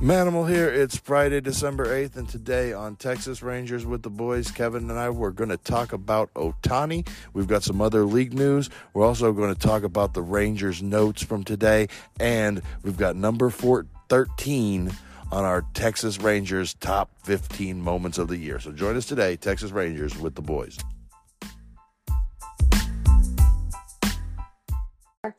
[0.00, 0.66] Manimal here.
[0.66, 5.10] It's Friday, December 8th, and today on Texas Rangers with the Boys, Kevin and I,
[5.10, 7.06] we're going to talk about Ohtani.
[7.34, 8.70] We've got some other league news.
[8.94, 11.88] We're also going to talk about the Rangers notes from today,
[12.18, 14.90] and we've got number four, 13
[15.30, 18.58] on our Texas Rangers top 15 moments of the year.
[18.58, 20.78] So join us today, Texas Rangers with the Boys.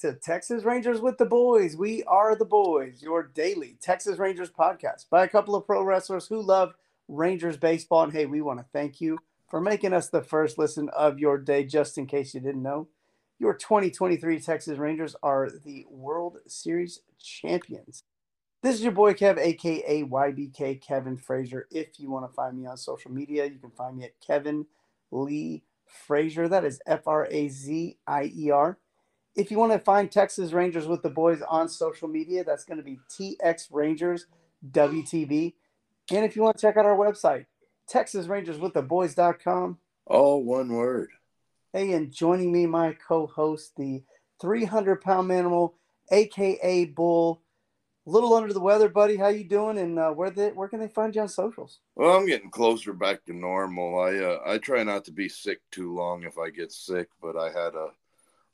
[0.02, 1.78] To Texas Rangers with the Boys.
[1.78, 6.26] We are the Boys, your daily Texas Rangers podcast by a couple of pro wrestlers
[6.26, 6.74] who love
[7.08, 8.06] Rangers baseball.
[8.06, 11.38] And hey, we want to thank you for making us the first listen of your
[11.38, 11.66] day.
[11.66, 12.88] Just in case you didn't know,
[13.38, 18.02] your 2023 Texas Rangers are the World Series champions.
[18.64, 21.68] This is your boy Kev, aka YBK Kevin Frazier.
[21.70, 24.66] If you want to find me on social media, you can find me at Kevin
[25.12, 26.48] Lee Frazier.
[26.48, 28.80] That is F R A Z I E R
[29.36, 32.78] if you want to find Texas Rangers with the boys on social media, that's going
[32.78, 34.28] to be TX Rangers
[34.72, 35.54] WTB.
[36.12, 37.46] And if you want to check out our website,
[37.92, 39.78] TexasRangersWithTheBoys.com.
[40.06, 41.10] All one word.
[41.72, 44.04] Hey, and joining me, my co-host, the
[44.42, 45.74] 300 pound manimal,
[46.12, 47.42] aka Bull.
[48.08, 49.16] A little under the weather, buddy.
[49.16, 49.78] How you doing?
[49.78, 51.80] And uh, where they where can they find you on socials?
[51.96, 54.00] Well, I'm getting closer back to normal.
[54.00, 57.38] I uh, I try not to be sick too long if I get sick, but
[57.38, 57.90] I had a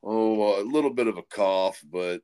[0.08, 2.22] oh, a little bit of a cough, but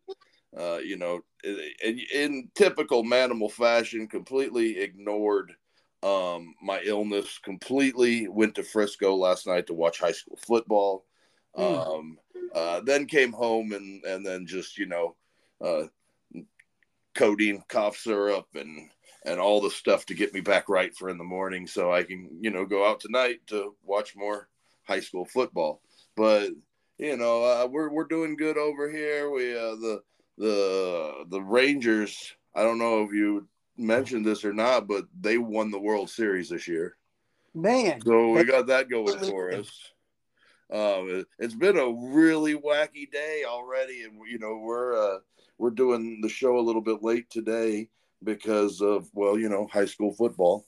[0.57, 5.53] uh, you know, in, in typical manimal fashion, completely ignored
[6.03, 7.39] um, my illness.
[7.39, 11.05] Completely went to Frisco last night to watch high school football.
[11.57, 11.87] Mm.
[11.87, 12.17] Um,
[12.53, 15.15] uh, then came home and and then just you know,
[15.61, 15.83] uh,
[17.15, 18.89] codeine, cough syrup, and
[19.25, 22.03] and all the stuff to get me back right for in the morning, so I
[22.03, 24.49] can you know go out tonight to watch more
[24.83, 25.81] high school football.
[26.15, 26.51] But
[26.97, 29.29] you know, uh, we're we're doing good over here.
[29.29, 30.03] We uh, the
[30.37, 32.33] the the Rangers.
[32.55, 36.49] I don't know if you mentioned this or not, but they won the World Series
[36.49, 36.95] this year.
[37.55, 39.69] Man, so we got that going for us.
[40.71, 45.19] Um, it, has been a really wacky day already, and you know we're uh,
[45.57, 47.89] we're doing the show a little bit late today
[48.23, 50.65] because of well, you know, high school football.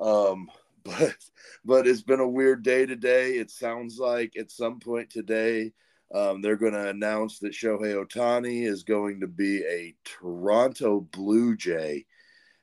[0.00, 0.50] Um,
[0.84, 1.16] but
[1.64, 3.32] but it's been a weird day today.
[3.32, 5.72] It sounds like at some point today
[6.14, 11.56] um, they're going to announce that Shohei Ohtani is going to be a Toronto Blue
[11.56, 12.06] Jay,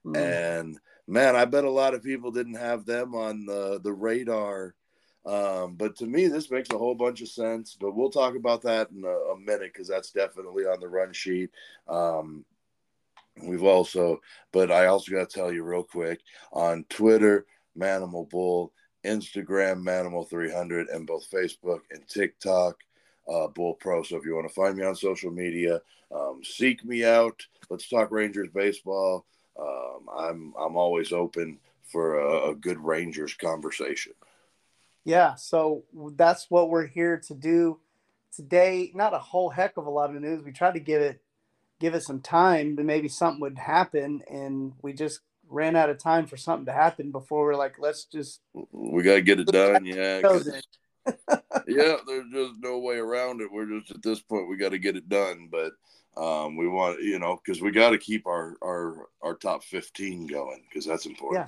[0.06, 0.16] mm.
[0.16, 4.76] and man, I bet a lot of people didn't have them on the the radar.
[5.24, 7.78] Um, but to me, this makes a whole bunch of sense.
[7.80, 11.14] But we'll talk about that in a, a minute because that's definitely on the run
[11.14, 11.52] sheet.
[11.88, 12.44] Um,
[13.44, 14.20] we've also,
[14.52, 16.22] but I also got to tell you real quick
[16.52, 17.46] on Twitter
[17.78, 18.74] Manimal Bull,
[19.06, 22.78] Instagram Manimal 300, and both Facebook and TikTok
[23.28, 24.04] uh, Bull Pro.
[24.04, 25.82] So if you want to find me on social media,
[26.14, 27.46] um, seek me out.
[27.70, 29.26] Let's talk Rangers baseball.
[29.60, 34.14] Um, I'm I'm always open for a, a good Rangers conversation.
[35.04, 35.84] Yeah, so
[36.16, 37.80] that's what we're here to do
[38.36, 38.92] today.
[38.94, 40.44] Not a whole heck of a lot of news.
[40.44, 41.22] We tried to give it
[41.80, 45.22] give it some time, but maybe something would happen, and we just
[45.52, 48.42] ran out of time for something to happen before we're like, let's just.
[48.72, 49.86] We got to get it done.
[49.86, 50.22] Yeah.
[51.68, 53.52] yeah, there's just no way around it.
[53.52, 55.50] We're just at this point, we got to get it done.
[55.52, 55.74] But
[56.22, 60.28] um, we want, you know, because we got to keep our, our, our top 15
[60.28, 61.48] going because that's important.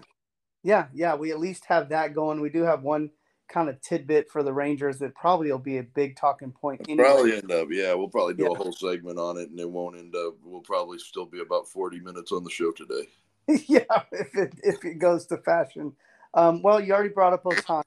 [0.63, 0.87] Yeah.
[0.93, 1.11] Yeah.
[1.11, 1.15] Yeah.
[1.15, 2.41] We at least have that going.
[2.41, 3.11] We do have one
[3.49, 6.81] kind of tidbit for the Rangers that probably will be a big talking point.
[6.87, 7.03] Anyway.
[7.03, 7.93] Probably end up, yeah.
[7.93, 8.49] We'll probably do yeah.
[8.51, 10.35] a whole segment on it, and it won't end up.
[10.43, 13.07] We'll probably still be about forty minutes on the show today.
[13.67, 15.93] yeah, if it if it goes to fashion.
[16.33, 17.83] Um, well, you already brought up Ohtani.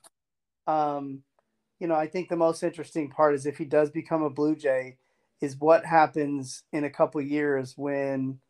[0.67, 1.23] Um,
[1.79, 4.57] you know, I think the most interesting part is if he does become a Blue
[4.57, 4.97] Jay,
[5.41, 8.41] is what happens in a couple years when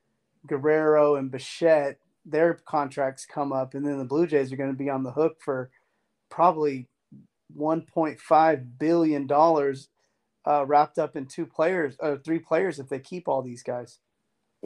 [0.47, 4.77] Guerrero and Bichette their contracts come up, and then the Blue Jays are going to
[4.77, 5.71] be on the hook for
[6.29, 6.89] probably
[7.57, 9.89] 1.5 billion dollars
[10.47, 13.63] uh, wrapped up in two players or uh, three players if they keep all these
[13.63, 13.99] guys.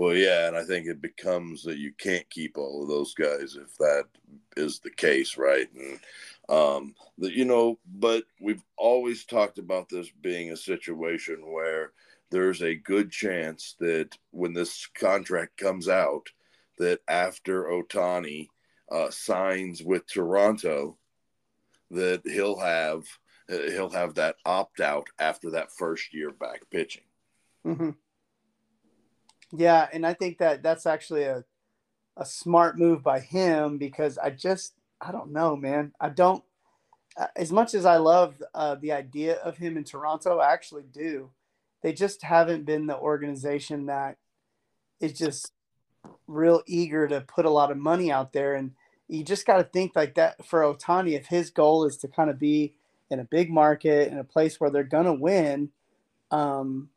[0.00, 3.54] Well, yeah, and I think it becomes that you can't keep all of those guys
[3.54, 4.04] if that
[4.56, 5.68] is the case, right?
[5.74, 6.00] And
[6.48, 11.92] um, you know, but we've always talked about this being a situation where
[12.30, 16.30] there's a good chance that when this contract comes out,
[16.78, 18.48] that after Ohtani
[18.90, 20.96] uh, signs with Toronto,
[21.90, 23.04] that he'll have
[23.50, 27.04] he'll have that opt out after that first year back pitching.
[27.66, 27.90] Mm-hmm.
[29.52, 31.44] Yeah, and I think that that's actually a
[32.16, 35.92] a smart move by him because I just I don't know, man.
[36.00, 36.44] I don't
[37.16, 40.84] uh, as much as I love uh, the idea of him in Toronto, I actually
[40.92, 41.30] do.
[41.82, 44.16] They just haven't been the organization that
[45.00, 45.52] is just
[46.26, 48.54] real eager to put a lot of money out there.
[48.54, 48.72] And
[49.08, 52.30] you just got to think like that for Ohtani, If his goal is to kind
[52.30, 52.74] of be
[53.10, 55.70] in a big market in a place where they're going to win,
[56.30, 56.90] um,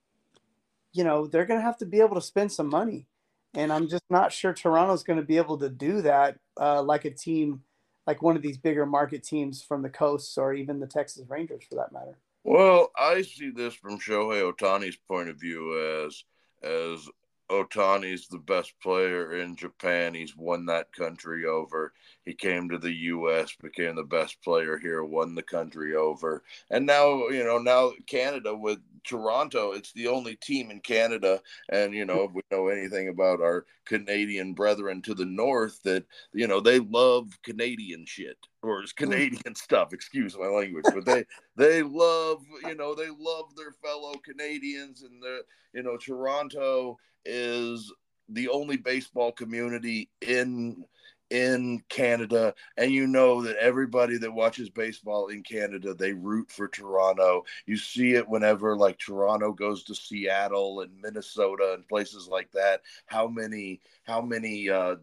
[0.94, 3.08] you know, they're going to have to be able to spend some money.
[3.56, 7.06] And I'm just not sure Toronto's going to be able to do that uh, like
[7.06, 7.62] a team,
[8.08, 11.64] like one of these bigger market teams from the coasts or even the Texas Rangers
[11.70, 12.18] for that matter.
[12.44, 16.24] Well, I see this from Shohei Ohtani's point of view as
[16.64, 17.08] as
[17.54, 20.16] Ohtani's the best player in Japan.
[20.16, 21.94] He's won that country over.
[22.26, 26.44] He came to the U.S., became the best player here, won the country over.
[26.72, 31.42] And now, you know, now Canada with Toronto, it's the only team in Canada.
[31.70, 36.06] And, you know, if we know anything about our Canadian brethren to the north, that,
[36.34, 39.04] you know, they love Canadian shit or it's hmm.
[39.04, 41.26] Canadian stuff, excuse my language, but they,
[41.56, 45.42] they love, you know, they love their fellow Canadians and the,
[45.74, 47.92] you know, Toronto is
[48.30, 50.86] the only baseball community in
[51.30, 56.68] in Canada, and you know that everybody that watches baseball in Canada, they root for
[56.68, 57.44] Toronto.
[57.66, 62.82] You see it whenever like Toronto goes to Seattle and Minnesota and places like that.
[63.08, 64.98] How many how many uh,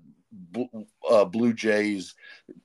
[1.11, 2.15] uh, Blue Jays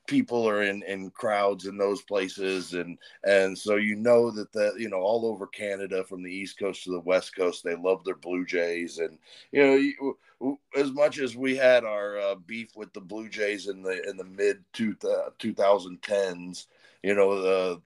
[0.08, 2.74] people are in in crowds in those places.
[2.74, 6.60] And and so you know that the you know all over Canada from the east
[6.60, 9.00] coast to the west coast they love their Blue Jays.
[9.00, 9.18] And
[9.52, 13.68] you know you, as much as we had our uh, beef with the Blue Jays
[13.68, 16.68] in the in the mid two, uh, 2010s
[17.04, 17.82] you know the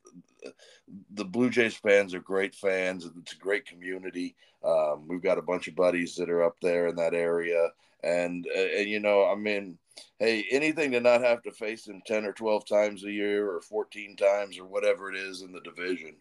[1.12, 3.06] the Blue Jays fans are great fans.
[3.06, 4.36] And it's a great community.
[4.64, 7.70] Um, we've got a bunch of buddies that are up there in that area
[8.04, 9.78] and uh, and you know, I mean,
[10.20, 13.62] hey, anything to not have to face him ten or twelve times a year, or
[13.62, 16.16] fourteen times, or whatever it is in the division.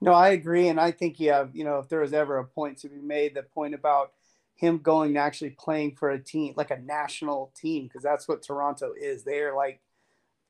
[0.00, 2.44] No, I agree, and I think you have, you know, if there was ever a
[2.44, 4.12] point to be made, the point about
[4.54, 8.42] him going to actually playing for a team like a national team, because that's what
[8.42, 9.24] Toronto is.
[9.24, 9.80] They're like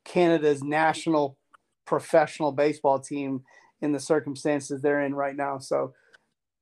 [0.05, 1.37] Canada's national
[1.85, 3.45] professional baseball team
[3.81, 5.59] in the circumstances they're in right now.
[5.59, 5.95] So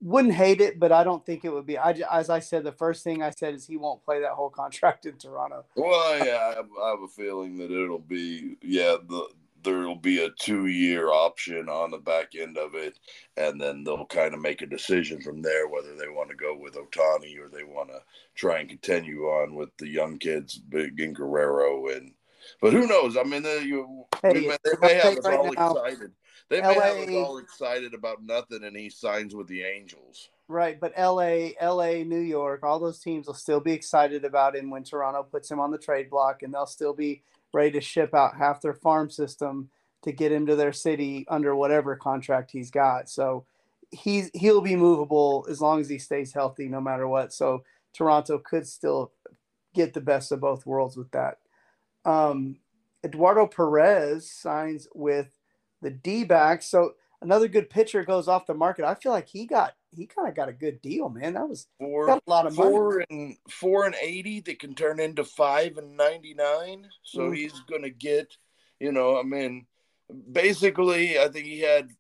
[0.05, 1.79] wouldn't hate it, but I don't think it would be.
[1.79, 4.51] I, as I said, the first thing I said is he won't play that whole
[4.51, 5.65] contract in Toronto.
[5.75, 9.29] Well, yeah, I have, I have a feeling that it'll be, yeah, the
[9.65, 12.99] there'll be a two year option on the back end of it,
[13.39, 16.55] and then they'll kind of make a decision from there whether they want to go
[16.55, 18.01] with Ohtani or they want to
[18.35, 22.13] try and continue on with the young kids, Big and Guerrero, and
[22.61, 23.17] but who knows?
[23.17, 26.13] I mean, they, you, hey, they may have us right all now, excited.
[26.51, 30.29] They may LA, have us all excited about nothing, and he signs with the Angels.
[30.47, 34.71] Right, but LA, LA, New York, all those teams will still be excited about him
[34.71, 37.23] when Toronto puts him on the trade block, and they'll still be
[37.55, 39.71] ready to ship out half their farm system
[40.03, 43.09] to get him to their city under whatever contract he's got.
[43.09, 43.47] So
[43.91, 47.33] he's he'll be movable as long as he stays healthy, no matter what.
[47.33, 47.65] So
[47.95, 49.13] Toronto could still
[49.75, 51.39] get the best of both worlds with that.
[52.05, 52.57] Um,
[53.03, 55.29] Eduardo Perez signs with
[55.85, 56.67] the D backs.
[56.67, 58.85] So another good pitcher goes off the market.
[58.85, 61.35] I feel like he got he kind of got a good deal, man.
[61.35, 63.07] That was four, a lot of four money.
[63.11, 66.89] and four and eighty that can turn into five and ninety nine.
[67.05, 67.37] So mm.
[67.37, 68.37] he's gonna get,
[68.81, 69.67] you know, I mean,
[70.33, 71.91] basically, I think he had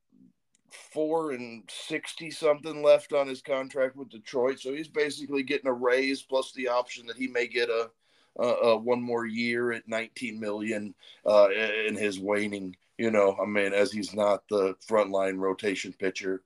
[0.92, 4.58] four and sixty something left on his contract with Detroit.
[4.60, 7.90] So he's basically getting a raise plus the option that he may get a.
[8.36, 10.92] Uh, uh, one more year at 19 million
[11.24, 11.46] uh,
[11.86, 16.42] in his waning you know, I mean, as he's not the frontline rotation pitcher,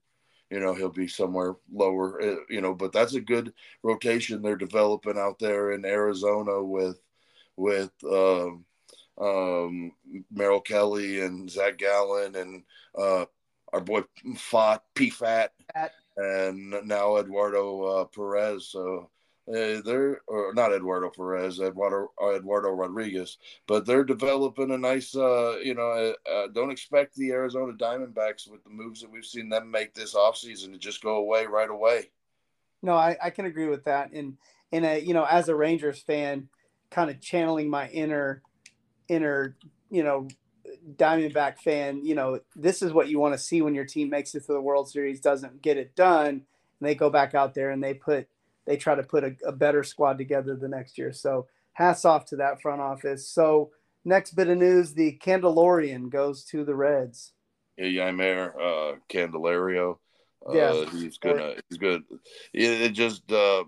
[0.50, 3.52] you know, he'll be somewhere lower, uh, you know, but that's a good
[3.82, 6.98] rotation they're developing out there in Arizona with,
[7.56, 8.64] with, um,
[9.20, 9.92] um,
[10.30, 12.62] Merrill Kelly and Zach Gallen and,
[12.96, 13.26] uh,
[13.72, 14.02] our boy
[14.36, 15.52] Fat P Fat,
[16.16, 18.68] and now Eduardo uh, Perez.
[18.68, 19.10] So
[19.48, 25.14] uh, they're or not Eduardo Perez, Eduardo uh, Eduardo Rodriguez, but they're developing a nice.
[25.16, 29.24] Uh, you know, uh, uh, don't expect the Arizona Diamondbacks with the moves that we've
[29.24, 32.10] seen them make this offseason to just go away right away.
[32.82, 34.36] No, I, I can agree with that, and
[34.72, 36.48] and a, you know, as a Rangers fan,
[36.90, 38.42] kind of channeling my inner
[39.08, 39.56] inner
[39.90, 40.28] you know
[40.96, 44.34] Diamondback fan, you know, this is what you want to see when your team makes
[44.34, 46.42] it to the World Series, doesn't get it done, and
[46.80, 48.28] they go back out there and they put
[48.68, 51.10] they try to put a, a better squad together the next year.
[51.10, 53.26] So hats off to that front office.
[53.26, 53.70] So
[54.04, 57.32] next bit of news: the Candelorian goes to the Reds.
[57.78, 59.96] Yeah, Jeimer uh, Candelario.
[60.46, 61.54] Uh, yeah, he's gonna.
[61.68, 62.02] He's good.
[62.52, 63.64] It, it just uh,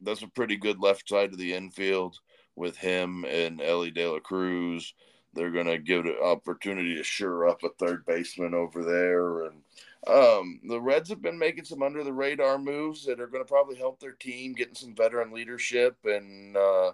[0.00, 2.16] that's a pretty good left side of the infield
[2.54, 4.94] with him and Elly De La Cruz.
[5.34, 9.62] They're gonna give it an opportunity to sure up a third baseman over there, and
[10.06, 13.48] Um, the Reds have been making some under the radar moves that are going to
[13.48, 15.96] probably help their team, getting some veteran leadership.
[16.04, 16.92] And, uh,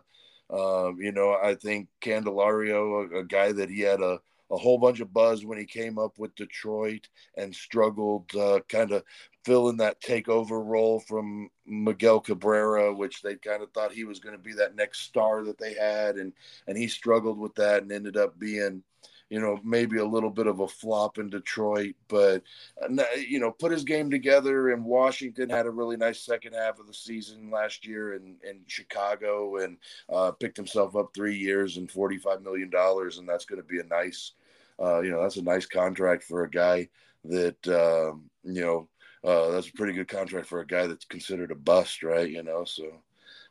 [0.51, 4.19] uh, you know, I think Candelario, a, a guy that he had a,
[4.51, 8.93] a whole bunch of buzz when he came up with Detroit and struggled uh, kind
[8.93, 9.03] of
[9.45, 14.37] filling that takeover role from Miguel Cabrera, which they kind of thought he was going
[14.37, 16.33] to be that next star that they had, and
[16.67, 18.83] and he struggled with that and ended up being
[19.29, 22.43] you know, maybe a little bit of a flop in Detroit, but
[22.81, 24.71] uh, you know, put his game together.
[24.71, 28.61] And Washington had a really nice second half of the season last year in in
[28.67, 29.79] Chicago, and
[30.13, 33.67] uh, picked himself up three years and forty five million dollars, and that's going to
[33.67, 34.33] be a nice,
[34.81, 36.89] uh, you know, that's a nice contract for a guy
[37.25, 38.89] that um, you know.
[39.25, 42.31] Uh, that's a pretty good contract for a guy that's considered a bust, right?
[42.31, 42.85] You know, so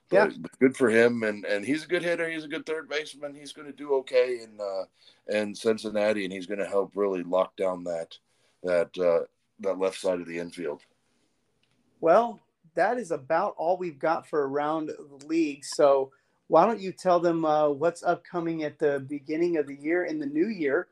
[0.10, 0.38] but, yeah.
[0.60, 2.30] good for him, and and he's a good hitter.
[2.30, 3.34] He's a good third baseman.
[3.34, 7.24] He's going to do okay in uh, in Cincinnati, and he's going to help really
[7.24, 8.18] lock down that
[8.64, 9.26] that uh,
[9.62, 10.82] that left side of the infield.
[12.02, 12.40] Well,
[12.76, 15.64] that is about all we've got for around the league.
[15.64, 16.12] So
[16.48, 20.20] why don't you tell them uh, what's upcoming at the beginning of the year in
[20.20, 20.88] the new year?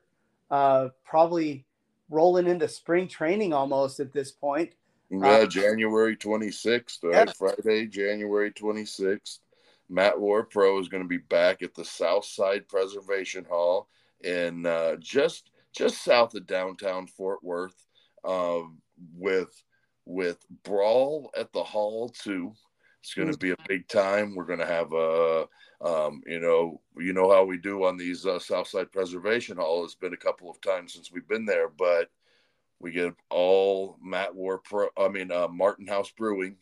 [0.49, 1.65] Uh, probably
[2.09, 4.73] rolling into spring training almost at this point.
[5.09, 7.27] Yeah, uh, January 26th, right?
[7.27, 7.33] Yeah.
[7.37, 9.39] Friday, January 26th.
[9.89, 13.87] Matt War Pro is going to be back at the Southside Preservation Hall
[14.21, 17.85] in uh, just just south of downtown Fort Worth,
[18.23, 18.61] uh,
[19.15, 19.63] with
[20.05, 22.53] with Brawl at the Hall too.
[23.01, 24.33] It's going to be a big time.
[24.33, 25.45] We're going to have a,
[25.81, 29.83] um, you know, you know how we do on these uh, Southside Preservation Hall.
[29.83, 32.09] It's been a couple of times since we've been there, but
[32.83, 34.89] we get all Matt War Pro.
[34.97, 36.57] I mean, uh, Martin House Brewing.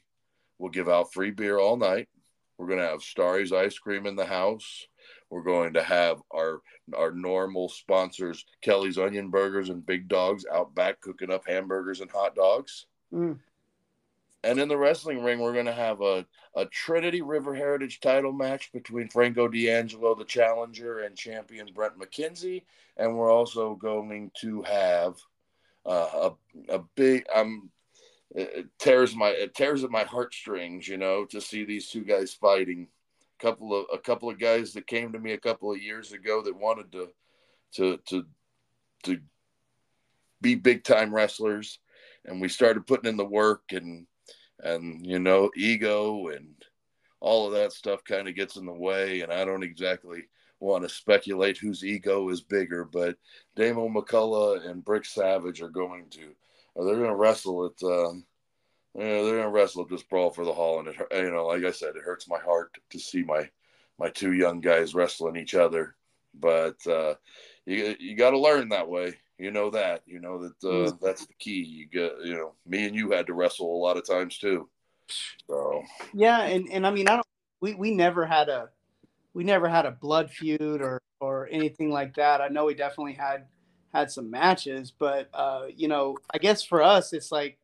[0.59, 2.07] We'll give out free beer all night.
[2.57, 4.85] We're going to have Starry's ice cream in the house.
[5.31, 6.61] We're going to have our
[6.95, 12.11] our normal sponsors, Kelly's Onion Burgers and Big Dogs, out back cooking up hamburgers and
[12.11, 12.85] hot dogs.
[13.11, 13.39] Mm.
[14.43, 16.25] And in the wrestling ring, we're going to have a,
[16.55, 22.63] a Trinity River Heritage title match between Franco D'Angelo, the challenger, and champion Brent McKenzie.
[22.97, 25.15] And we're also going to have
[25.85, 26.29] uh,
[26.69, 27.69] a a big I'm
[28.33, 32.33] it tears my it tears at my heartstrings, you know, to see these two guys
[32.33, 32.87] fighting.
[33.39, 36.11] A couple of a couple of guys that came to me a couple of years
[36.11, 37.09] ago that wanted to
[37.73, 38.25] to to
[39.03, 39.19] to
[40.41, 41.79] be big time wrestlers,
[42.25, 44.05] and we started putting in the work and
[44.59, 46.53] and you know ego and
[47.19, 50.23] all of that stuff kind of gets in the way, and I don't exactly
[50.61, 53.17] want to speculate whose ego is bigger, but
[53.55, 56.33] Damo McCullough and Brick Savage are going to
[56.75, 58.25] they're going to wrestle at, um,
[58.95, 61.31] you know, they're going to wrestle at this brawl for the hall, and it, you
[61.31, 63.49] know, like I said, it hurts my heart to see my
[63.99, 65.95] my two young guys wrestling each other,
[66.33, 67.15] but uh,
[67.65, 69.15] you you got to learn that way.
[69.37, 70.03] You know that.
[70.05, 71.05] You know that uh, mm-hmm.
[71.05, 71.63] that's the key.
[71.63, 74.69] You get, you know, me and you had to wrestle a lot of times too.
[75.47, 77.27] So yeah, and and I mean, I don't.
[77.59, 78.69] We we never had a
[79.33, 82.41] we never had a blood feud or or anything like that.
[82.41, 83.45] I know we definitely had
[83.93, 87.57] had some matches, but uh, you know, I guess for us, it's like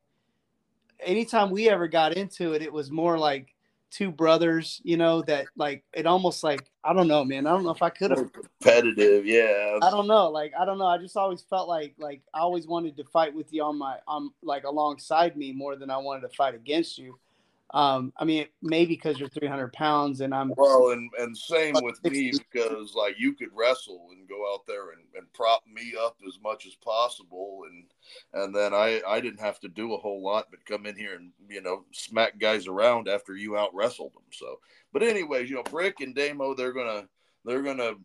[0.99, 3.53] anytime we ever got into it, it was more like
[3.89, 7.47] two brothers, you know, that like it almost like I don't know, man.
[7.47, 9.79] I don't know if I could have competitive, yeah.
[9.81, 10.87] I don't know, like I don't know.
[10.87, 13.97] I just always felt like like I always wanted to fight with you on my
[14.07, 17.17] on like alongside me more than I wanted to fight against you.
[17.73, 22.01] Um, I mean, maybe because you're 300 pounds and I'm well, and and same with
[22.03, 26.15] me because like you could wrestle and go out there and, and prop me up
[26.25, 27.85] as much as possible, and
[28.41, 31.15] and then I I didn't have to do a whole lot but come in here
[31.15, 34.23] and you know smack guys around after you out wrestled them.
[34.31, 34.59] So,
[34.93, 37.09] but anyways, you know, Brick and Damo they're gonna
[37.43, 37.95] they're gonna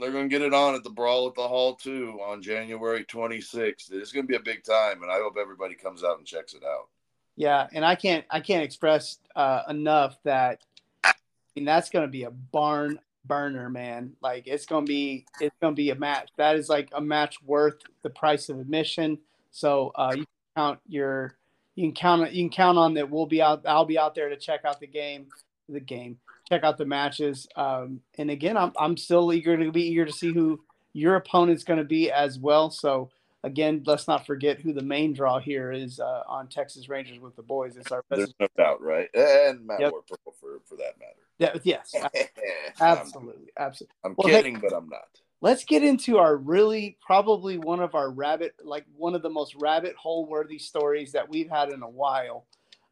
[0.00, 3.04] they're going to get it on at the Brawl at the Hall too on January
[3.04, 3.92] 26th.
[3.92, 6.54] It's going to be a big time, and I hope everybody comes out and checks
[6.54, 6.88] it out.
[7.36, 10.60] Yeah, and I can't I can't express uh, enough that
[11.04, 11.12] I
[11.54, 14.12] mean that's going to be a barn burner, man.
[14.22, 16.30] Like it's going to be it's going to be a match.
[16.36, 19.18] That is like a match worth the price of admission.
[19.50, 20.26] So uh, you can
[20.56, 21.36] count your
[21.74, 23.10] you can count you can count on that.
[23.10, 23.66] We'll be out.
[23.66, 25.26] I'll be out there to check out the game,
[25.68, 27.46] the game, check out the matches.
[27.56, 30.60] Um, and again, I'm I'm still eager to be eager to see who
[30.94, 32.70] your opponent's going to be as well.
[32.70, 33.10] So
[33.46, 37.36] again, let's not forget who the main draw here is uh, on Texas Rangers with
[37.36, 37.76] the boys.
[37.76, 38.18] It's our best.
[38.18, 39.08] There's no doubt, right?
[39.14, 39.92] And Matt yep.
[40.08, 41.14] for for that matter.
[41.38, 41.94] Yeah, yes,
[42.80, 43.94] absolutely, absolutely.
[44.04, 45.04] I'm well, kidding, hey, but I'm not.
[45.40, 49.54] Let's get into our really probably one of our rabbit, like one of the most
[49.54, 52.46] rabbit hole worthy stories that we've had in a while,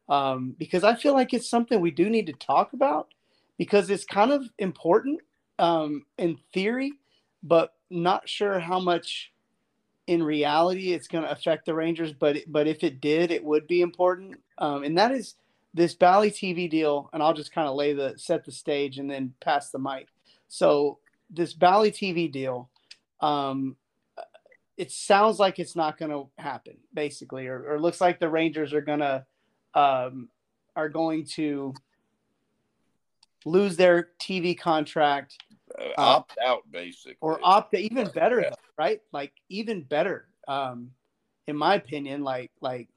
[0.07, 3.09] um, because I feel like it's something we do need to talk about
[3.57, 5.19] because it's kind of important
[5.59, 6.93] um, in theory,
[7.43, 9.31] but not sure how much
[10.07, 13.67] in reality it's going to affect the Rangers, but but if it did, it would
[13.67, 14.39] be important.
[14.57, 15.35] Um, and that is
[15.73, 17.09] this Bally TV deal.
[17.13, 20.07] And I'll just kind of lay the set the stage and then pass the mic.
[20.47, 22.69] So this Bally TV deal,
[23.19, 23.75] um,
[24.77, 28.73] it sounds like it's not going to happen, basically, or, or looks like the Rangers
[28.73, 29.25] are to
[29.73, 30.29] um,
[30.75, 31.73] are going to
[33.45, 35.37] lose their TV contract,
[35.79, 38.53] uh, opt out, basically, or opt even better, yeah.
[38.77, 39.01] right?
[39.11, 40.91] Like even better, um,
[41.47, 42.23] in my opinion.
[42.23, 42.87] Like like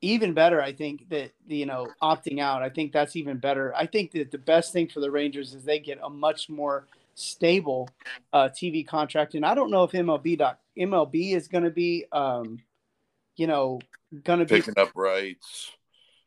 [0.00, 0.62] even better.
[0.62, 2.62] I think that you know opting out.
[2.62, 3.74] I think that's even better.
[3.74, 6.86] I think that the best thing for the Rangers is they get a much more
[7.14, 7.88] stable
[8.32, 12.04] uh, TV contract, and I don't know if MLB doc, MLB is going to be,
[12.12, 12.60] um,
[13.36, 13.80] you know,
[14.24, 15.72] going to be picking up rights.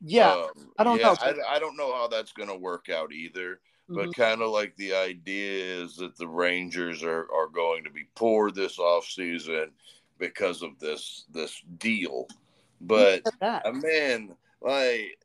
[0.03, 1.15] Yeah, um, I don't yeah, know.
[1.21, 3.59] I, I, don't know how that's going to work out either.
[3.93, 4.21] But mm-hmm.
[4.21, 8.51] kind of like the idea is that the Rangers are, are going to be poor
[8.51, 9.71] this off season
[10.17, 12.27] because of this this deal.
[12.79, 15.17] But I mean, like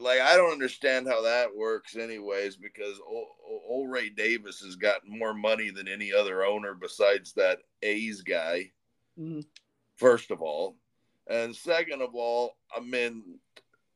[0.00, 3.28] like I don't understand how that works, anyways, because old,
[3.68, 8.70] old Ray Davis has got more money than any other owner besides that A's guy.
[9.18, 9.40] Mm-hmm.
[9.96, 10.76] First of all,
[11.26, 13.38] and second of all, I mean,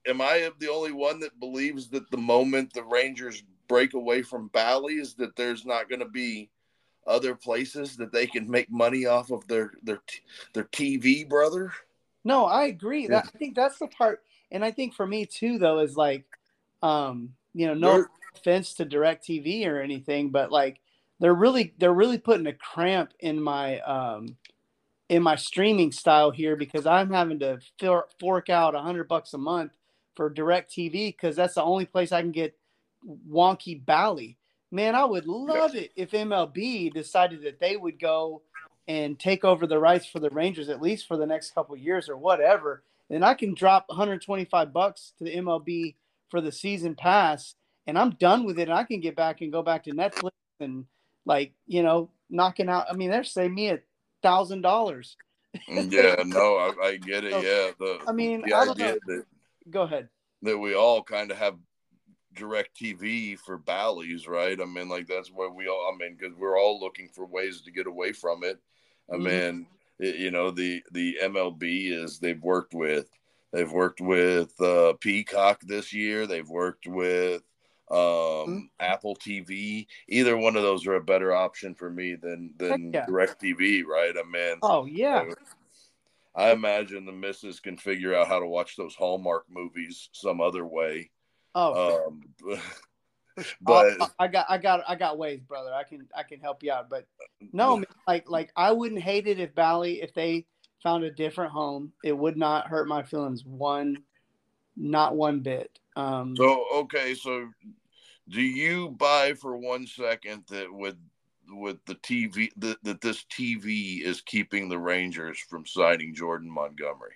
[0.06, 4.48] am I the only one that believes that the moment the Rangers break away from
[4.48, 6.50] Bally's, that there's not going to be
[7.06, 10.02] other places that they can make money off of their their
[10.54, 11.72] their TV, brother?
[12.24, 13.06] No, I agree.
[13.06, 16.24] That I think that's the part and I think for me too, though, is like,
[16.82, 20.80] um, you know, no they're, offense to DirecTV or anything, but like
[21.20, 24.36] they're really they're really putting a cramp in my um
[25.08, 27.58] in my streaming style here because I'm having to
[28.20, 29.72] fork out a hundred bucks a month
[30.20, 32.54] for DirecTV because that's the only place I can get
[33.26, 34.36] wonky Bally.
[34.70, 38.42] Man, I would love it if MLB decided that they would go
[38.86, 42.08] and take over the rights for the Rangers at least for the next couple years
[42.10, 45.96] or whatever then I can drop 125 bucks to the MLB
[46.30, 47.56] for the season pass,
[47.86, 48.68] and I'm done with it.
[48.68, 50.30] And I can get back and go back to Netflix
[50.60, 50.86] and
[51.26, 52.86] like you know knocking out.
[52.88, 53.80] I mean, they're saving me a
[54.22, 55.16] thousand dollars.
[55.68, 57.32] Yeah, no, I, I, get it.
[57.32, 59.24] So, yeah, the I mean, the I idea that
[59.70, 60.08] go ahead
[60.42, 61.56] that we all kind of have
[62.34, 64.60] DirecTV for Bally's, right?
[64.60, 65.92] I mean, like that's where we all.
[65.92, 68.58] I mean, because we're all looking for ways to get away from it.
[69.10, 69.24] I mm-hmm.
[69.24, 69.66] mean,
[69.98, 73.08] you know the the MLB is they've worked with
[73.52, 76.26] they've worked with uh, Peacock this year.
[76.26, 77.42] They've worked with
[77.90, 78.58] um, mm-hmm.
[78.78, 79.86] Apple TV.
[80.08, 83.06] Either one of those are a better option for me than than yeah.
[83.06, 84.14] DirecTV, right?
[84.16, 85.24] I mean, oh yeah.
[85.28, 85.34] I,
[86.40, 90.66] I imagine the missus can figure out how to watch those Hallmark movies some other
[90.66, 91.10] way.
[91.54, 92.22] Oh, um,
[93.60, 93.86] but
[94.18, 95.74] I got I got I got ways, brother.
[95.74, 96.88] I can I can help you out.
[96.88, 97.06] But
[97.52, 100.46] no, like like I wouldn't hate it if Bally if they
[100.82, 101.92] found a different home.
[102.02, 104.02] It would not hurt my feelings one,
[104.76, 105.78] not one bit.
[105.94, 107.50] Um, so okay, so
[108.30, 110.96] do you buy for one second that with
[111.50, 117.14] with the TV that, that this TV is keeping the Rangers from signing Jordan Montgomery?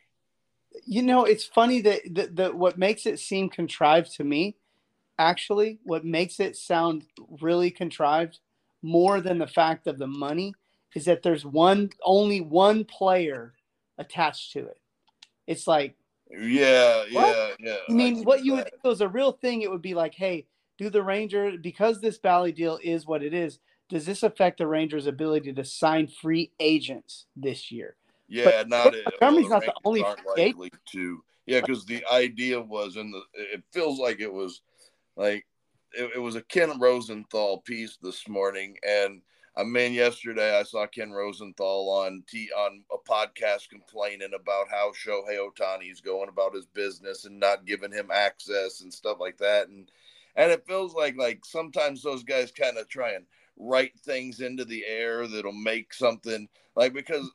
[0.85, 4.57] You know, it's funny that, that, that what makes it seem contrived to me
[5.19, 7.05] actually what makes it sound
[7.41, 8.41] really contrived
[8.83, 10.55] more than the fact of the money
[10.95, 13.55] is that there's one only one player
[13.99, 14.79] attached to it.
[15.47, 15.97] It's like
[16.31, 17.37] yeah, what?
[17.37, 17.77] yeah, yeah.
[17.89, 20.47] I mean, I what you would was a real thing, it would be like, hey,
[20.79, 24.67] do the Ranger because this Bally deal is what it is, does this affect the
[24.67, 27.97] Rangers' ability to sign free agents this year?
[28.29, 28.95] Yeah, but not.
[29.21, 30.05] Montgomery's well, not the only
[30.37, 31.23] likely to.
[31.47, 34.63] Yeah, because the idea was, and it feels like it was
[35.17, 35.47] like
[35.93, 39.21] it, it was a Ken Rosenthal piece this morning, and
[39.57, 44.93] I mean, yesterday I saw Ken Rosenthal on T on a podcast complaining about how
[44.93, 49.39] Shohei Ohtani is going about his business and not giving him access and stuff like
[49.39, 49.69] that.
[49.69, 49.91] And
[50.35, 54.65] and it feels like like sometimes those guys kind of try and write things into
[54.65, 57.31] the air that'll make something like because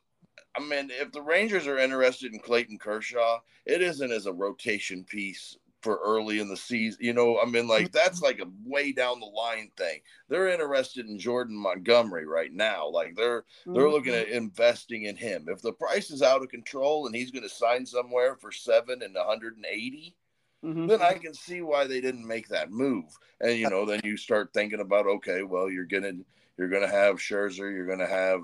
[0.56, 5.04] I mean, if the Rangers are interested in Clayton Kershaw, it isn't as a rotation
[5.04, 6.98] piece for early in the season.
[7.02, 8.24] You know, I mean, like that's mm-hmm.
[8.26, 10.00] like a way down the line thing.
[10.28, 12.88] They're interested in Jordan Montgomery right now.
[12.88, 13.92] Like they're they're mm-hmm.
[13.92, 15.46] looking at investing in him.
[15.48, 19.02] If the price is out of control and he's going to sign somewhere for seven
[19.02, 20.16] and 180,
[20.64, 20.86] mm-hmm.
[20.86, 23.04] then I can see why they didn't make that move.
[23.40, 26.12] And you know, then you start thinking about okay, well, you're gonna
[26.56, 28.42] you're gonna have Scherzer, you're gonna have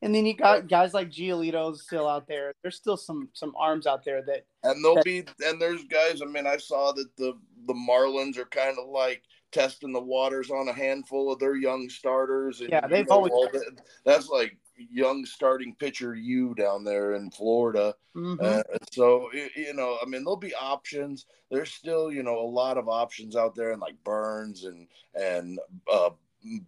[0.00, 2.52] and then you got guys like Giolito still out there.
[2.62, 6.22] There's still some some arms out there that and they'll that, be and there's guys.
[6.22, 10.50] I mean, I saw that the the Marlins are kind of like testing the waters
[10.50, 12.60] on a handful of their young starters.
[12.60, 14.56] And, yeah, they've always that, that's like
[14.90, 17.94] young starting pitcher you down there in Florida.
[18.16, 18.44] Mm-hmm.
[18.44, 21.26] Uh, so you know, I mean, there'll be options.
[21.50, 25.58] There's still you know a lot of options out there, and like Burnes and and
[25.92, 26.10] uh,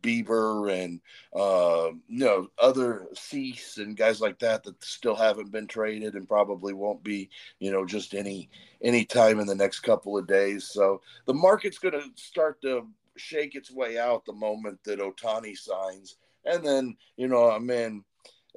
[0.02, 1.00] Bieber and
[1.34, 6.28] uh, you know other Cease and guys like that that still haven't been traded and
[6.28, 8.50] probably won't be you know just any
[8.82, 10.68] any time in the next couple of days.
[10.68, 15.56] So the market's going to start to shake its way out the moment that Ohtani
[15.56, 18.04] signs, and then you know I mean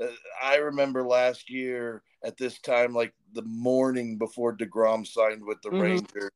[0.02, 0.08] uh,
[0.42, 5.70] I remember last year at this time like the morning before Degrom signed with the
[5.70, 5.82] mm-hmm.
[5.82, 6.32] Rangers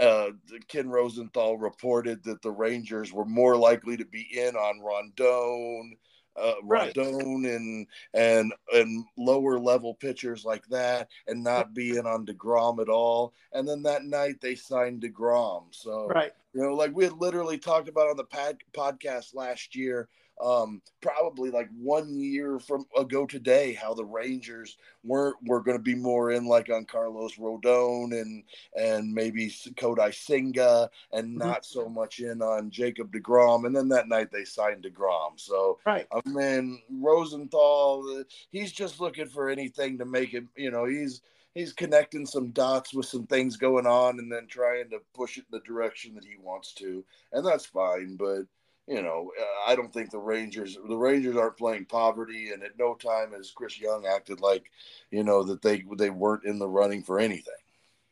[0.00, 0.30] uh,
[0.68, 5.96] Ken Rosenthal reported that the Rangers were more likely to be in on Rondon,
[6.36, 6.96] uh, right.
[6.96, 12.80] Rondon, and and and lower level pitchers like that, and not be in on Degrom
[12.80, 13.34] at all.
[13.52, 15.64] And then that night they signed Degrom.
[15.72, 19.74] So right, you know, like we had literally talked about on the pad, podcast last
[19.74, 20.08] year
[20.42, 25.82] um, probably like one year from ago today how the Rangers weren't were going to
[25.82, 28.42] be more in like on Carlos Rodon and
[28.74, 31.48] and maybe Kodai Senga and mm-hmm.
[31.48, 35.78] not so much in on Jacob Degrom and then that night they signed Degrom so
[35.84, 40.48] right I mean Rosenthal he's just looking for anything to make him.
[40.56, 41.20] you know he's
[41.54, 45.44] he's connecting some dots with some things going on and then trying to push it
[45.52, 48.44] in the direction that he wants to and that's fine but
[48.90, 52.76] you know, uh, I don't think the Rangers the Rangers aren't playing poverty, and at
[52.76, 54.64] no time has Chris Young acted like,
[55.12, 57.54] you know, that they they weren't in the running for anything.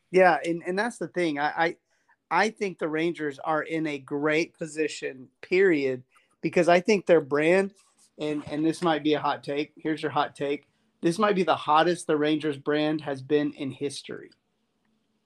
[0.09, 1.37] Yeah, and and that's the thing.
[1.37, 1.75] I I,
[2.31, 5.27] I think the Rangers are in a great position.
[5.41, 6.03] Period,
[6.41, 7.73] because I think their brand,
[8.17, 9.73] and and this might be a hot take.
[9.75, 10.68] Here's your hot take.
[11.01, 14.31] This might be the hottest the Rangers brand has been in history.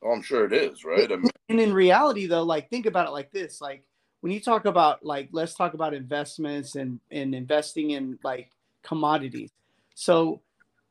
[0.04, 1.12] Oh, I'm sure it is, right?
[1.12, 3.84] I mean, and in reality, though, like think about it like this: like
[4.24, 8.50] when you talk about like let's talk about investments and and investing in like
[8.82, 9.52] commodities
[9.96, 10.42] so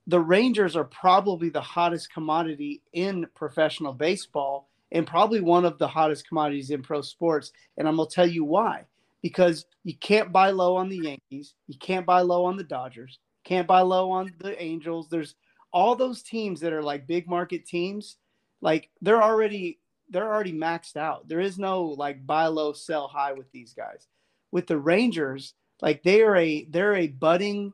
[0.07, 5.89] the rangers are probably the hottest commodity in professional baseball and probably one of the
[5.89, 8.85] hottest commodities in pro sports and i'm going to tell you why
[9.23, 13.19] because you can't buy low on the yankees you can't buy low on the dodgers
[13.45, 15.35] can't buy low on the angels there's
[15.73, 18.17] all those teams that are like big market teams
[18.63, 19.79] like they're already
[20.13, 21.29] they're already maxed out.
[21.29, 24.07] There is no like buy low, sell high with these guys.
[24.53, 27.73] With the Rangers, like they are a they're a budding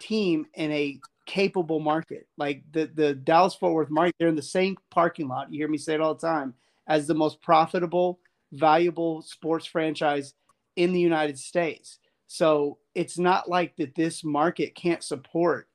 [0.00, 2.26] team in a capable market.
[2.36, 5.52] Like the the Dallas Fort Worth market, they're in the same parking lot.
[5.52, 6.54] You hear me say it all the time
[6.88, 8.18] as the most profitable,
[8.52, 10.34] valuable sports franchise
[10.76, 11.98] in the United States.
[12.26, 15.68] So it's not like that this market can't support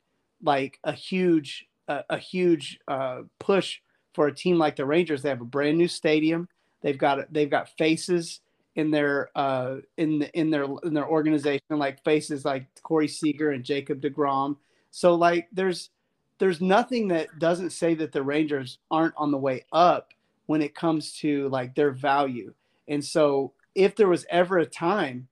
[0.43, 3.79] like a huge uh, a huge uh, push
[4.13, 5.21] for a team like the Rangers.
[5.21, 6.47] They have a brand new stadium.
[6.81, 8.41] They've got they've got faces
[8.75, 13.51] in their uh, in the, in their in their organization like faces like Corey Seager
[13.51, 14.57] and Jacob Degrom.
[14.91, 15.89] So like there's
[16.37, 20.13] there's nothing that doesn't say that the Rangers aren't on the way up
[20.45, 22.53] when it comes to like their value.
[22.87, 25.27] And so if there was ever a time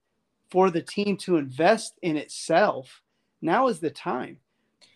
[0.50, 3.02] for the team to invest in itself,
[3.42, 4.38] now is the time.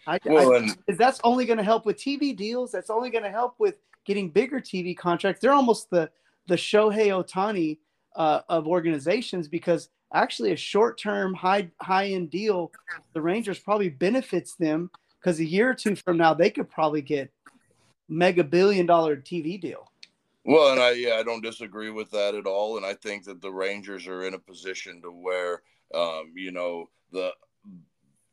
[0.07, 2.73] I, well, I, and, that's only going to help with TV deals.
[2.73, 5.41] That's only going to help with getting bigger TV contracts.
[5.41, 6.11] They're almost the
[6.49, 7.79] the Shohei Ohtani
[8.17, 12.73] uh, of organizations because actually a short term high high end deal,
[13.13, 17.03] the Rangers probably benefits them because a year or two from now they could probably
[17.03, 17.31] get
[18.09, 19.92] mega billion dollar TV deal.
[20.45, 23.41] Well, and I yeah I don't disagree with that at all, and I think that
[23.41, 25.63] the Rangers are in a position to where
[25.95, 27.33] um, you know the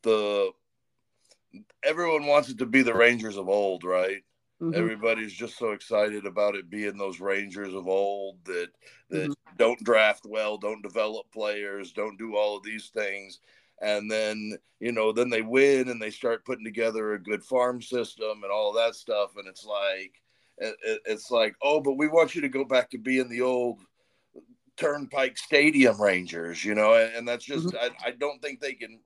[0.02, 0.52] the
[1.84, 4.24] everyone wants it to be the Rangers of old, right?
[4.62, 4.78] Mm-hmm.
[4.78, 8.67] Everybody's just so excited about it being those Rangers of old that
[9.10, 9.56] that mm-hmm.
[9.58, 13.39] don't draft well, don't develop players, don't do all of these things.
[13.82, 17.82] And then, you know, then they win and they start putting together a good farm
[17.82, 19.38] system and all that stuff.
[19.38, 20.22] And it's like,
[20.60, 23.80] it's like, oh, but we want you to go back to being the old
[24.78, 27.93] Turnpike Stadium Rangers, you know, and that's just, mm-hmm.
[28.06, 29.00] I, I don't think they can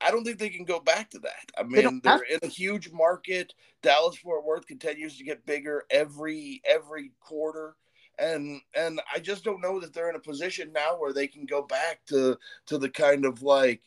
[0.00, 1.52] I don't think they can go back to that.
[1.56, 3.52] I mean, they are in a huge market.
[3.82, 7.76] Dallas Fort Worth continues to get bigger every every quarter.
[8.18, 11.46] And and I just don't know that they're in a position now where they can
[11.46, 13.82] go back to to the kind of like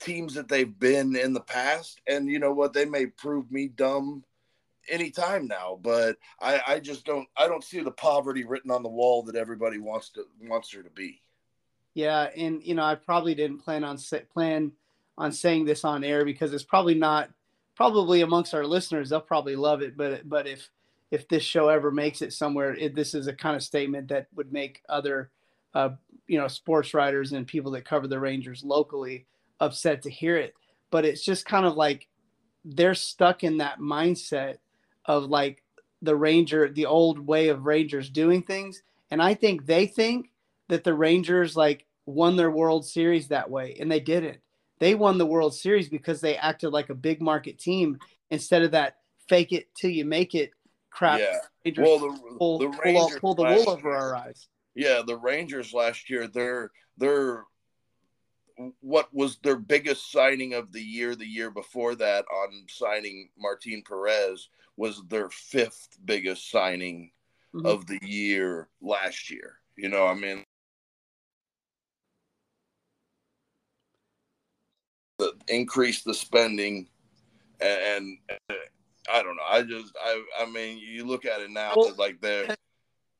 [0.00, 2.00] teams that they've been in the past.
[2.06, 2.72] And you know what?
[2.72, 4.24] They may prove me dumb
[4.88, 8.88] anytime now, but I, I just don't I don't see the poverty written on the
[8.88, 11.22] wall that everybody wants to wants her to be.
[11.94, 13.98] Yeah, and you know, I probably didn't plan on
[14.32, 14.72] plan
[15.18, 17.30] on saying this on air because it's probably not
[17.74, 20.70] probably amongst our listeners they'll probably love it but but if
[21.10, 24.26] if this show ever makes it somewhere it, this is a kind of statement that
[24.34, 25.30] would make other
[25.74, 25.90] uh,
[26.26, 29.26] you know sports writers and people that cover the rangers locally
[29.60, 30.54] upset to hear it
[30.90, 32.08] but it's just kind of like
[32.64, 34.56] they're stuck in that mindset
[35.06, 35.62] of like
[36.02, 38.82] the Ranger, the old way of Rangers doing things.
[39.10, 40.30] And I think they think
[40.68, 44.38] that the Rangers like won their World Series that way, and they didn't.
[44.78, 47.98] They won the World Series because they acted like a big market team
[48.30, 48.96] instead of that
[49.28, 50.50] fake it till you make it
[50.90, 51.20] crap.
[51.20, 51.38] Yeah.
[51.64, 54.48] Rangers Well, the, pull, the pull, Rangers pull the last wool over year- our eyes.
[54.74, 57.44] Yeah, the Rangers last year, their their
[58.80, 63.82] what was their biggest signing of the year, the year before that, on signing Martin
[63.86, 67.12] Perez was their fifth biggest signing
[67.54, 67.66] Mhm.
[67.66, 69.60] of the year last year.
[69.76, 70.44] You know, I mean,
[75.18, 76.88] the increase the spending,
[77.60, 78.18] and,
[78.50, 78.58] and
[79.10, 79.42] I don't know.
[79.46, 82.56] I just, I, I mean, you look at it now, Well, like they're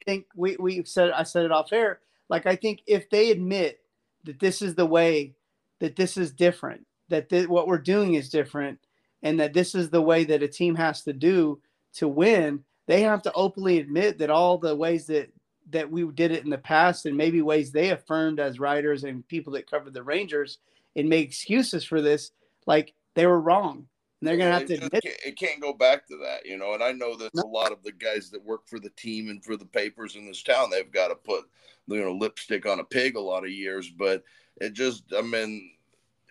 [0.06, 2.00] think we we said I said it off air.
[2.28, 3.80] Like I think if they admit
[4.26, 5.34] that this is the way,
[5.80, 8.78] that this is different, that th- what we're doing is different,
[9.22, 11.60] and that this is the way that a team has to do
[11.94, 15.30] to win, they have to openly admit that all the ways that
[15.70, 19.26] that we did it in the past and maybe ways they affirmed as writers and
[19.26, 20.58] people that covered the Rangers
[20.94, 22.30] and make excuses for this,
[22.66, 23.88] like they were wrong.
[24.20, 26.72] And they're gonna have to admit can't, it can't go back to that, you know.
[26.74, 27.42] And I know that No.
[27.42, 30.26] a lot of the guys that work for the team and for the papers in
[30.26, 31.44] this town, they've got to put
[31.86, 33.90] you know lipstick on a pig a lot of years.
[33.90, 34.24] But
[34.60, 35.70] it just, I mean,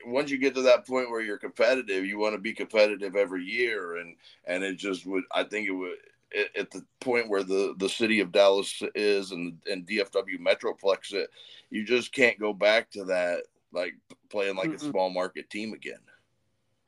[0.08, 3.44] once you get to that point where you're competitive, you want to be competitive every
[3.44, 5.24] year, and and it just would.
[5.32, 5.98] I think it would.
[6.36, 11.14] At at the point where the, the city of Dallas is and and DFW Metroplex,
[11.14, 11.30] it
[11.70, 13.94] you just can't go back to that like
[14.30, 14.90] playing like a Mm-mm.
[14.90, 16.00] small market team again.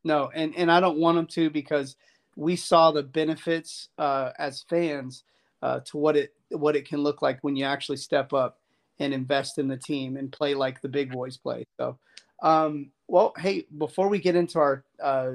[0.08, 1.98] No, and and I don't want them to because
[2.38, 5.26] we saw the benefits uh, as fans
[5.62, 8.58] uh, to what it what it can look like when you actually step up
[9.00, 11.66] and invest in the team and play like the big boys play.
[11.76, 11.98] So,
[12.42, 15.34] um, well, hey, before we get into our uh,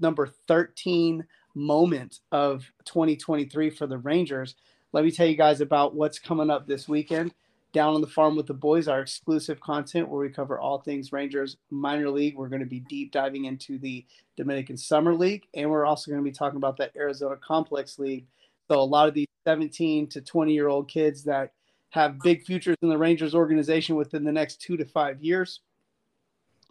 [0.00, 1.24] number thirteen
[1.56, 4.54] moment of 2023 for the Rangers,
[4.92, 7.34] let me tell you guys about what's coming up this weekend.
[7.72, 11.12] Down on the farm with the boys, our exclusive content where we cover all things
[11.12, 12.36] Rangers minor league.
[12.36, 16.22] We're going to be deep diving into the Dominican Summer League, and we're also going
[16.22, 18.26] to be talking about that Arizona Complex League.
[18.68, 21.52] So a lot of these 17 to 20 year old kids that
[21.90, 25.60] have big futures in the Rangers organization within the next two to five years.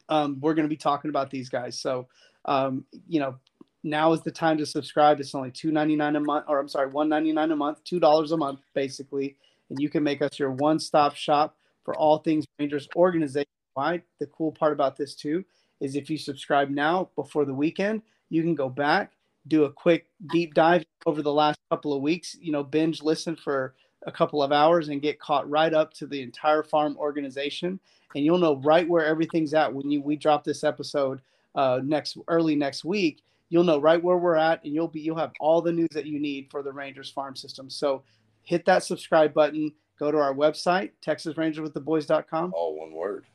[0.09, 1.79] Um, we're going to be talking about these guys.
[1.79, 2.07] So,
[2.45, 3.35] um, you know,
[3.83, 5.19] now is the time to subscribe.
[5.19, 9.37] It's only $2.99 a month, or I'm sorry, $1.99 a month, $2 a month, basically.
[9.69, 14.03] And you can make us your one stop shop for all things Rangers organization wide.
[14.19, 15.43] The cool part about this, too,
[15.81, 19.13] is if you subscribe now before the weekend, you can go back,
[19.47, 23.35] do a quick deep dive over the last couple of weeks, you know, binge listen
[23.35, 23.75] for
[24.07, 27.79] a couple of hours and get caught right up to the entire farm organization.
[28.15, 31.21] And you'll know right where everything's at when you we drop this episode
[31.55, 33.23] uh, next early next week.
[33.49, 36.05] You'll know right where we're at, and you'll be you'll have all the news that
[36.05, 37.69] you need for the Rangers farm system.
[37.69, 38.03] So
[38.45, 39.71] hit that subscribe button.
[39.99, 43.25] Go to our website, TexasRangersWithTheBoys.com All one word.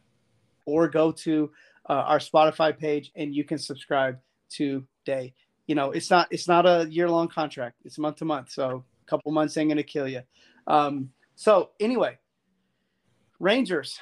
[0.67, 1.51] or go to
[1.89, 4.19] uh, our Spotify page and you can subscribe
[4.51, 5.35] today.
[5.67, 8.51] You know, it's not it's not a year long contract; it's month to month.
[8.51, 10.23] So a couple months ain't gonna kill you.
[10.67, 12.19] Um, so anyway,
[13.39, 13.99] Rangers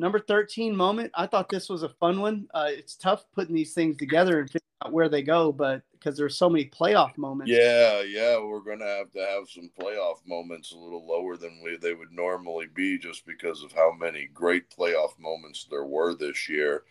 [0.00, 1.12] number thirteen moment.
[1.14, 2.48] I thought this was a fun one.
[2.52, 6.16] Uh, it's tough putting these things together and figuring out where they go, but because
[6.16, 7.52] there's so many playoff moments.
[7.52, 11.76] Yeah, yeah, we're gonna have to have some playoff moments a little lower than we,
[11.76, 16.48] they would normally be, just because of how many great playoff moments there were this
[16.48, 16.84] year.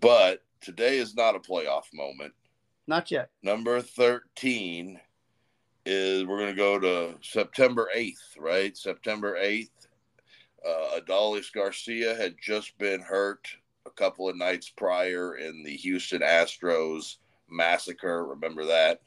[0.00, 2.34] But today is not a playoff moment.
[2.86, 3.30] Not yet.
[3.42, 5.00] Number thirteen
[5.86, 8.76] is we're gonna go to September eighth, right?
[8.76, 9.70] September eighth.
[10.66, 13.48] Uh, Adolis Garcia had just been hurt
[13.86, 17.16] a couple of nights prior in the Houston Astros
[17.48, 18.26] massacre.
[18.26, 19.00] Remember that?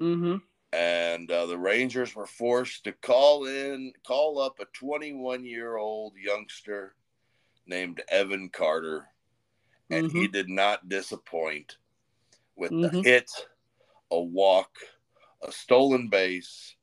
[0.00, 0.36] Mm-hmm.
[0.72, 6.14] and uh, the Rangers were forced to call in, call up a 21 year old
[6.16, 6.94] youngster
[7.66, 9.06] named Evan Carter,
[9.90, 11.76] and he did not disappoint
[12.56, 13.04] with the Mhm.
[13.04, 13.30] hit,
[14.10, 14.78] a walk,
[15.42, 16.76] a stolen base,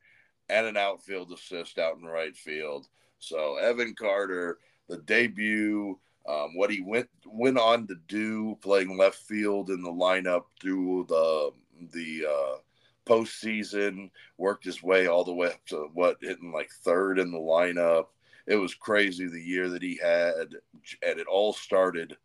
[0.49, 2.87] and an outfield assist out in right field.
[3.19, 9.17] So Evan Carter, the debut, um, what he went went on to do, playing left
[9.17, 11.51] field in the lineup through the
[11.93, 12.57] the uh,
[13.05, 17.37] postseason, worked his way all the way up to what hitting like third in the
[17.37, 18.07] lineup.
[18.45, 20.55] It was crazy the year that he had,
[21.01, 22.17] and it all started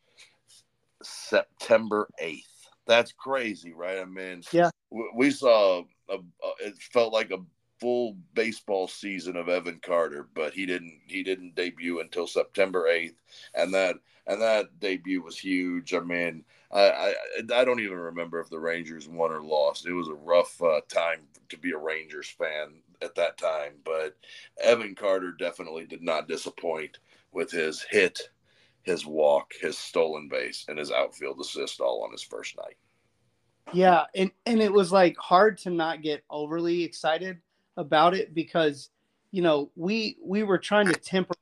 [1.03, 2.69] September eighth.
[2.87, 3.99] That's crazy, right?
[3.99, 4.71] I mean, Yeah.
[4.91, 6.19] we saw a, a,
[6.61, 7.39] it felt like a
[7.83, 13.21] full baseball season of Evan Carter, but he didn't he didn't debut until September eighth,
[13.55, 13.97] and that
[14.29, 15.93] and that debut was huge.
[15.93, 17.15] I mean, I, I,
[17.53, 19.85] I don't even remember if the Rangers won or lost.
[19.85, 24.17] It was a rough uh, time to be a Rangers fan at that time, but
[24.63, 26.99] Evan Carter definitely did not disappoint
[27.33, 28.21] with his hit,
[28.85, 32.77] his walk, his stolen base, and his outfield assist all on his first night.
[33.73, 37.41] Yeah, and and it was like hard to not get overly excited
[37.77, 38.91] about it because
[39.31, 41.35] you know we we were trying to temper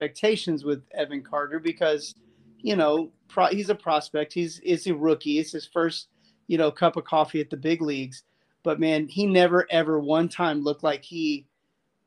[0.00, 2.14] expectations with Evan Carter because
[2.58, 6.08] you know pro, he's a prospect he's is a rookie it's his first
[6.46, 8.22] you know cup of coffee at the big leagues
[8.62, 11.46] but man he never ever one time looked like he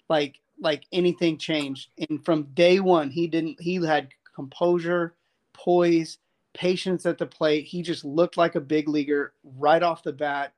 [0.09, 5.15] like like anything changed and from day one he didn't he had composure
[5.53, 6.19] poise
[6.57, 7.65] patience at the plate.
[7.65, 10.53] He just looked like a big leaguer right off the bat.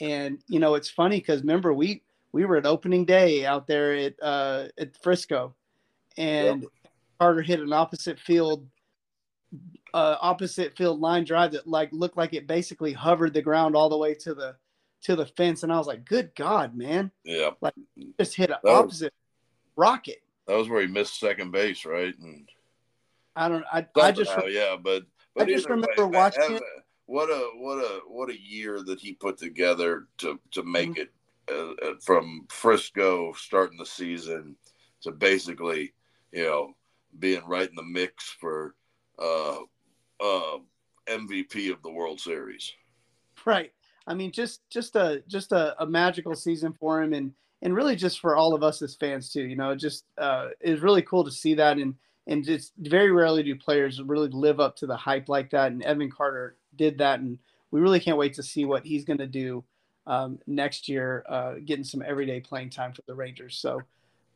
[0.00, 3.94] And you know, it's funny because remember we we were at opening day out there
[3.94, 5.54] at uh, at Frisco,
[6.16, 6.70] and yep.
[7.20, 8.66] Carter hit an opposite field
[9.94, 13.88] uh, opposite field line drive that like looked like it basically hovered the ground all
[13.88, 14.56] the way to the
[15.02, 17.74] to the fence, and I was like, "Good God, man!" Yeah, like
[18.18, 20.22] just hit an opposite was, rocket.
[20.46, 22.16] That was where he missed second base, right?
[22.18, 22.48] And
[23.36, 23.64] I don't.
[23.70, 26.60] I, I just yeah, but but I just remember way, watching.
[27.06, 31.02] What a what a what a year that he put together to to make mm-hmm.
[31.02, 31.12] it
[31.50, 34.56] uh, uh, from Frisco starting the season
[35.02, 35.92] to basically
[36.32, 36.74] you know
[37.18, 38.74] being right in the mix for
[39.18, 39.58] uh,
[40.20, 40.58] uh,
[41.08, 42.72] MVP of the World Series.
[43.44, 43.72] Right.
[44.06, 47.96] I mean, just just a just a, a, magical season for him, and and really
[47.96, 49.42] just for all of us as fans too.
[49.42, 51.94] You know, just uh, it's really cool to see that, and
[52.26, 55.72] and just very rarely do players really live up to the hype like that.
[55.72, 57.38] And Evan Carter did that, and
[57.70, 59.64] we really can't wait to see what he's going to do
[60.06, 63.56] um, next year, uh, getting some everyday playing time for the Rangers.
[63.56, 63.80] So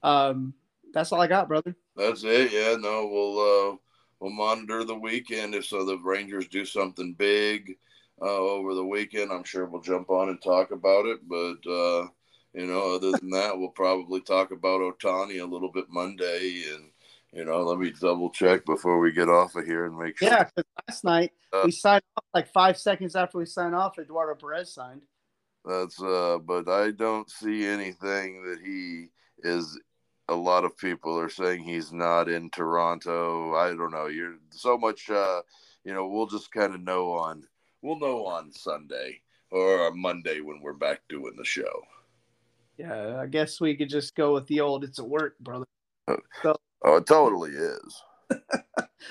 [0.02, 0.54] um,
[0.92, 1.74] that's all I got, brother.
[1.96, 2.52] That's it.
[2.52, 3.38] Yeah, no, we'll
[3.72, 3.76] uh,
[4.20, 7.76] we'll monitor the weekend if so the Rangers do something big
[8.20, 9.32] uh, over the weekend.
[9.32, 11.70] I'm sure we'll jump on and talk about it, but.
[11.70, 12.08] Uh,
[12.54, 16.90] you know, other than that, we'll probably talk about Ohtani a little bit Monday and
[17.36, 20.28] you know, let me double check before we get off of here and make sure.
[20.28, 23.98] Yeah, because last night uh, we signed off like five seconds after we signed off.
[23.98, 25.02] Eduardo Perez signed.
[25.66, 29.08] That's uh, but I don't see anything that he
[29.40, 29.78] is.
[30.28, 33.54] A lot of people are saying he's not in Toronto.
[33.54, 34.06] I don't know.
[34.06, 35.10] You're so much.
[35.10, 35.42] Uh,
[35.84, 37.44] you know, we'll just kind of know on.
[37.82, 41.82] We'll know on Sunday or Monday when we're back doing the show.
[42.76, 44.84] Yeah, I guess we could just go with the old.
[44.84, 45.66] It's a work, brother.
[46.08, 48.02] Uh, so Oh, it totally is.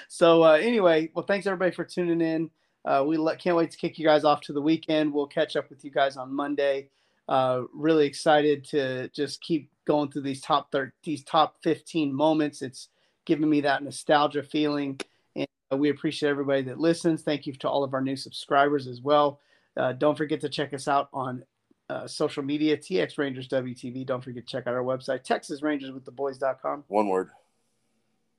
[0.08, 2.50] so uh, anyway, well, thanks everybody for tuning in.
[2.86, 5.12] Uh, we can't wait to kick you guys off to the weekend.
[5.12, 6.90] We'll catch up with you guys on Monday.
[7.28, 12.62] Uh, really excited to just keep going through these top 30, these top 15 moments.
[12.62, 12.90] It's
[13.26, 15.00] giving me that nostalgia feeling,
[15.36, 15.48] and
[15.80, 17.24] we appreciate everybody that listens.
[17.24, 19.40] Thank you to all of our new subscribers as well.
[19.76, 21.44] Uh, don't forget to check us out on
[21.90, 24.06] uh, social media, TX Rangers WTV.
[24.06, 26.84] Don't forget to check out our website, TexasRangersWithTheBoys.com.
[26.88, 27.32] One word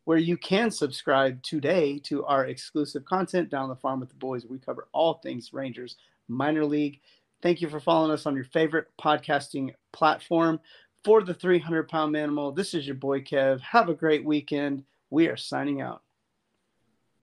[0.06, 4.46] where you can subscribe today to our exclusive content down the farm with the boys.
[4.46, 5.96] We cover all things Rangers
[6.28, 7.00] minor league.
[7.42, 10.60] Thank you for following us on your favorite podcasting platform.
[11.04, 13.60] For the 300 pound manimal, this is your boy Kev.
[13.60, 14.84] Have a great weekend.
[15.10, 16.02] We are signing out.